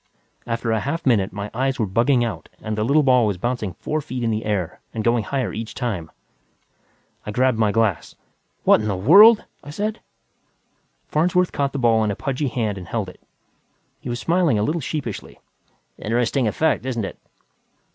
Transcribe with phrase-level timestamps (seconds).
[0.47, 3.73] After a half minute, my eyes were bugging out and the little ball was bouncing
[3.73, 6.09] four feet in the air and going higher each time.
[7.23, 8.15] I grabbed my glass.
[8.63, 9.99] "What the hell!" I said.
[11.07, 13.21] Farnsworth caught the ball in a pudgy hand and held it.
[13.99, 15.39] He was smiling a little sheepishly.
[15.99, 17.19] "Interesting effect, isn't it?"